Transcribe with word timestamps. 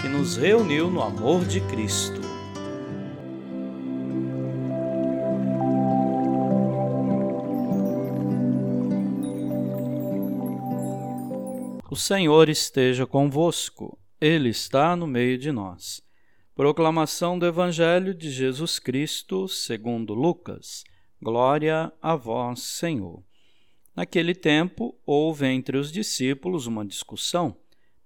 que 0.00 0.08
nos 0.08 0.36
reuniu 0.36 0.90
no 0.90 1.00
amor 1.00 1.44
de 1.44 1.60
Cristo. 1.62 2.20
O 11.90 11.96
Senhor 11.96 12.48
esteja 12.48 13.06
convosco, 13.06 13.98
Ele 14.20 14.50
está 14.50 14.94
no 14.94 15.06
meio 15.06 15.38
de 15.38 15.50
nós. 15.50 16.02
Proclamação 16.54 17.38
do 17.38 17.46
Evangelho 17.46 18.14
de 18.14 18.30
Jesus 18.30 18.78
Cristo, 18.78 19.48
segundo 19.48 20.12
Lucas. 20.12 20.84
Glória 21.22 21.90
a 22.02 22.14
vós, 22.14 22.60
Senhor. 22.60 23.24
Naquele 23.94 24.34
tempo, 24.34 24.94
houve 25.06 25.46
entre 25.46 25.78
os 25.78 25.90
discípulos 25.90 26.66
uma 26.66 26.84
discussão 26.84 27.56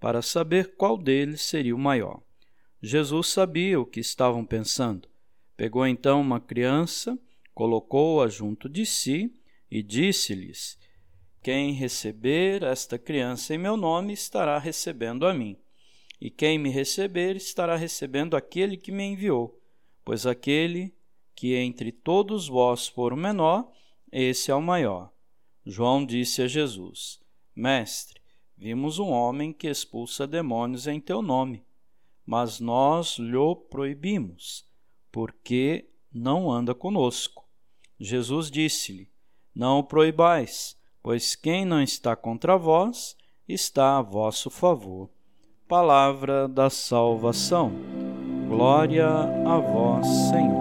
para 0.00 0.22
saber 0.22 0.74
qual 0.76 0.96
deles 0.96 1.42
seria 1.42 1.76
o 1.76 1.78
maior. 1.78 2.22
Jesus 2.82 3.28
sabia 3.28 3.78
o 3.78 3.84
que 3.84 4.00
estavam 4.00 4.44
pensando. 4.44 5.08
Pegou 5.56 5.86
então 5.86 6.22
uma 6.22 6.40
criança, 6.40 7.18
colocou-a 7.54 8.26
junto 8.28 8.66
de 8.66 8.86
si 8.86 9.30
e 9.70 9.82
disse-lhes: 9.82 10.78
Quem 11.42 11.72
receber 11.72 12.62
esta 12.62 12.98
criança 12.98 13.54
em 13.54 13.58
meu 13.58 13.76
nome 13.76 14.14
estará 14.14 14.58
recebendo 14.58 15.26
a 15.26 15.34
mim. 15.34 15.58
E 16.18 16.30
quem 16.30 16.58
me 16.58 16.70
receber 16.70 17.36
estará 17.36 17.76
recebendo 17.76 18.36
aquele 18.36 18.76
que 18.76 18.90
me 18.90 19.04
enviou. 19.04 19.58
Pois 20.04 20.26
aquele 20.26 20.94
que 21.34 21.54
entre 21.54 21.92
todos 21.92 22.48
vós 22.48 22.88
for 22.88 23.12
o 23.12 23.16
menor, 23.16 23.70
esse 24.10 24.50
é 24.50 24.54
o 24.54 24.62
maior. 24.62 25.12
João 25.64 26.04
disse 26.04 26.42
a 26.42 26.48
Jesus: 26.48 27.20
Mestre, 27.54 28.19
Vimos 28.60 28.98
um 28.98 29.08
homem 29.08 29.54
que 29.54 29.66
expulsa 29.68 30.26
demônios 30.26 30.86
em 30.86 31.00
teu 31.00 31.22
nome, 31.22 31.64
mas 32.26 32.60
nós 32.60 33.16
lhe 33.16 33.56
proibimos, 33.70 34.66
porque 35.10 35.88
não 36.12 36.52
anda 36.52 36.74
conosco. 36.74 37.48
Jesus 37.98 38.50
disse-lhe: 38.50 39.10
Não 39.54 39.78
o 39.78 39.82
proibais, 39.82 40.76
pois 41.02 41.34
quem 41.34 41.64
não 41.64 41.80
está 41.80 42.14
contra 42.14 42.58
vós 42.58 43.16
está 43.48 43.96
a 43.96 44.02
vosso 44.02 44.50
favor. 44.50 45.08
Palavra 45.66 46.46
da 46.46 46.68
salvação. 46.68 47.72
Glória 48.46 49.08
a 49.08 49.58
vós, 49.58 50.06
Senhor. 50.28 50.60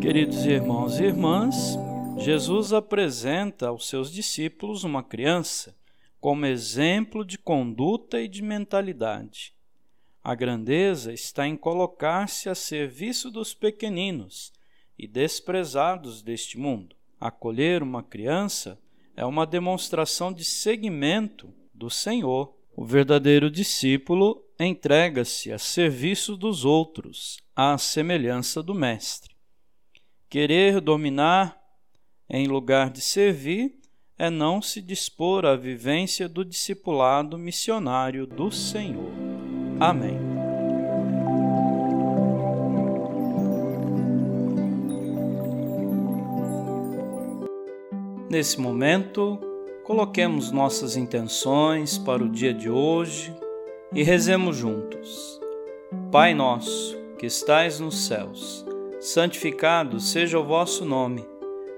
Queridos 0.00 0.46
irmãos 0.46 0.98
e 0.98 1.04
irmãs, 1.04 1.76
Jesus 2.18 2.72
apresenta 2.72 3.68
aos 3.68 3.88
seus 3.88 4.10
discípulos 4.10 4.84
uma 4.84 5.02
criança 5.02 5.76
como 6.20 6.46
exemplo 6.46 7.24
de 7.24 7.36
conduta 7.36 8.20
e 8.20 8.28
de 8.28 8.42
mentalidade. 8.42 9.52
A 10.22 10.34
grandeza 10.34 11.12
está 11.12 11.46
em 11.46 11.56
colocar-se 11.56 12.48
a 12.48 12.54
serviço 12.54 13.30
dos 13.30 13.52
pequeninos 13.52 14.52
e 14.98 15.06
desprezados 15.06 16.22
deste 16.22 16.58
mundo. 16.58 16.96
Acolher 17.20 17.82
uma 17.82 18.02
criança 18.02 18.80
é 19.16 19.24
uma 19.24 19.46
demonstração 19.46 20.32
de 20.32 20.44
seguimento 20.44 21.52
do 21.74 21.90
Senhor. 21.90 22.56
O 22.74 22.84
verdadeiro 22.84 23.50
discípulo 23.50 24.42
entrega-se 24.58 25.52
a 25.52 25.58
serviço 25.58 26.36
dos 26.36 26.64
outros, 26.64 27.38
à 27.54 27.76
semelhança 27.76 28.62
do 28.62 28.74
Mestre. 28.74 29.34
Querer 30.30 30.80
dominar 30.80 31.63
em 32.28 32.46
lugar 32.46 32.90
de 32.90 33.00
servir, 33.00 33.74
é 34.18 34.30
não 34.30 34.62
se 34.62 34.80
dispor 34.80 35.44
à 35.44 35.56
vivência 35.56 36.28
do 36.28 36.44
discipulado 36.44 37.36
missionário 37.36 38.26
do 38.26 38.50
Senhor. 38.50 39.12
Amém. 39.80 40.18
Nesse 48.30 48.60
momento, 48.60 49.38
coloquemos 49.84 50.50
nossas 50.50 50.96
intenções 50.96 51.98
para 51.98 52.24
o 52.24 52.28
dia 52.28 52.52
de 52.52 52.68
hoje 52.68 53.32
e 53.92 54.02
rezemos 54.02 54.56
juntos. 54.56 55.40
Pai 56.10 56.34
nosso, 56.34 56.96
que 57.18 57.26
estais 57.26 57.78
nos 57.78 58.06
céus, 58.06 58.64
santificado 59.00 60.00
seja 60.00 60.38
o 60.38 60.44
vosso 60.44 60.84
nome. 60.84 61.33